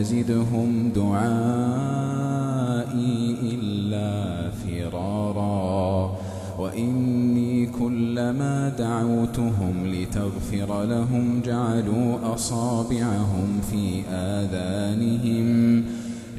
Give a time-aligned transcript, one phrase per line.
[0.00, 1.36] يزدهم دعائي
[3.42, 6.12] إلا فرارا.
[6.58, 15.84] وإني كلما دعوتهم لتغفر لهم جعلوا أصابعهم في آذانهم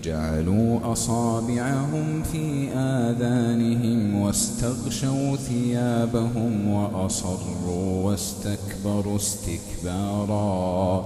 [0.04, 11.06] جعلوا أصابعهم في آذانهم واستغشوا ثيابهم وأصروا واستكبروا استكبارا.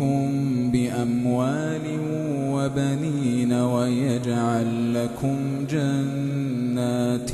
[0.00, 1.82] ويمددكم بأموال
[2.52, 5.36] وبنين ويجعل لكم
[5.70, 7.30] جنات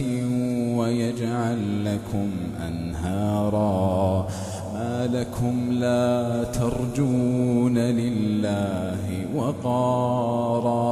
[0.77, 2.28] ويجعل لكم
[2.69, 4.28] أنهارا.
[4.75, 10.91] ما لكم لا ترجون لله وقارا.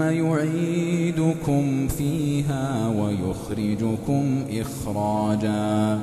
[0.00, 5.98] يعيدكم فيها ويخرجكم إخراجا.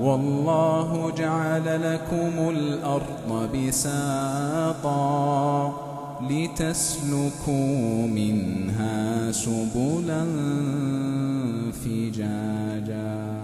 [0.00, 4.94] والله جعل لكم الأرض بساطا
[6.30, 10.24] لتسلكوا منها سبلا
[11.84, 13.43] فجاجا.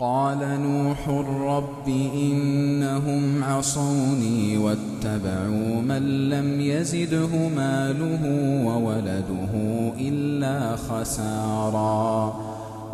[0.00, 1.08] قال نوح
[1.46, 8.20] رب إنهم عصوني واتبعوا من لم يزده ماله
[8.66, 9.52] وولده
[10.00, 12.34] إلا خسارا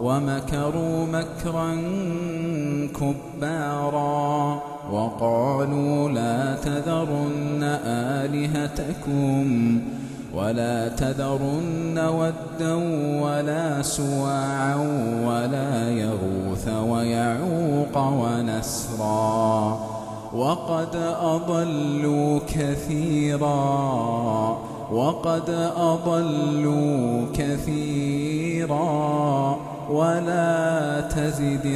[0.00, 1.77] ومكروا مكرا
[3.00, 4.62] كبارا
[4.93, 7.62] وقالوا لا تذرن
[8.22, 9.81] آلهتكم
[10.47, 12.75] ولا تذرن ودا
[13.23, 14.77] ولا سواعا
[15.27, 19.79] ولا يغوث ويعوق ونسرا
[20.34, 23.57] وقد أضلوا كثيرا
[24.93, 28.77] وقد أضلوا كثيرا
[29.91, 31.67] ولا تزد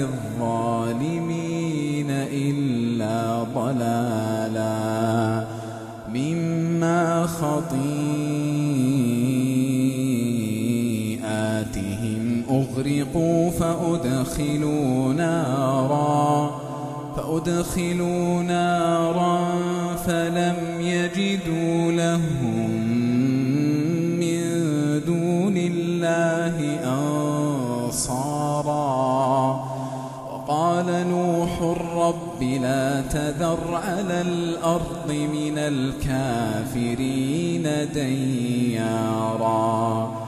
[0.41, 5.45] الظالمين إلا ضلالا
[6.15, 8.30] مما خطيئاتهم
[12.51, 16.51] أغرقوا فأدخلوا نارا
[17.17, 19.41] فأدخلوا نارا
[20.07, 22.71] فلم يجدوا لهم
[24.21, 24.41] من
[25.07, 26.79] دون الله
[27.87, 28.91] أنصارا.
[30.33, 31.63] وقال نوح
[31.97, 37.63] رب لا تذر على الأرض من الكافرين
[37.95, 40.20] ديارا.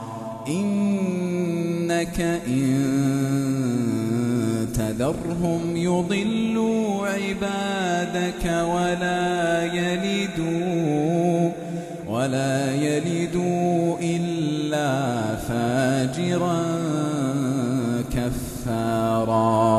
[2.03, 2.83] إنك إن
[4.75, 11.51] فذرهم يضلوا عبادك ولا يلدوا
[12.07, 14.91] ولا يلدوا إلا
[15.35, 16.63] فاجرا
[18.13, 19.73] كفارا.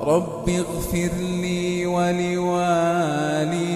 [0.00, 1.10] رب اغفر
[1.42, 3.75] لي ولوالدي